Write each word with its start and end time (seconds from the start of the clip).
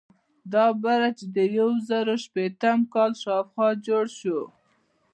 دا 0.53 0.65
برج 0.83 1.17
د 1.35 1.37
یو 1.57 1.69
زرو 1.87 2.15
شپیتم 2.23 2.79
کال 2.93 3.11
شاوخوا 3.23 3.67
جوړ 3.87 4.05
شو. 4.19 4.39